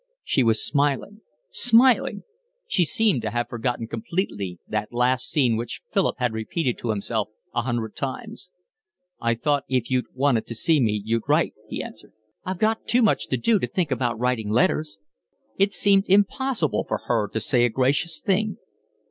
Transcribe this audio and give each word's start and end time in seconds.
She 0.23 0.41
was 0.41 0.65
smiling. 0.65 1.21
Smiling! 1.51 2.23
She 2.65 2.85
seemed 2.85 3.21
to 3.21 3.29
have 3.29 3.47
forgotten 3.49 3.85
completely 3.85 4.57
that 4.67 4.91
last 4.91 5.29
scene 5.29 5.55
which 5.57 5.83
Philip 5.91 6.15
had 6.17 6.33
repeated 6.33 6.79
to 6.79 6.89
himself 6.89 7.29
a 7.53 7.61
hundred 7.61 7.95
times. 7.95 8.49
"I 9.21 9.35
thought 9.35 9.63
if 9.69 9.91
you'd 9.91 10.07
wanted 10.15 10.47
to 10.47 10.55
see 10.55 10.81
me 10.81 10.99
you'd 11.05 11.21
write," 11.29 11.53
he 11.69 11.83
answered. 11.83 12.13
"I've 12.43 12.57
got 12.57 12.87
too 12.87 13.03
much 13.03 13.27
to 13.27 13.37
do 13.37 13.59
to 13.59 13.67
think 13.67 13.91
about 13.91 14.17
writing 14.17 14.49
letters." 14.49 14.97
It 15.59 15.71
seemed 15.71 16.05
impossible 16.07 16.83
for 16.87 16.97
her 17.05 17.27
to 17.27 17.39
say 17.39 17.63
a 17.63 17.69
gracious 17.69 18.19
thing. 18.19 18.57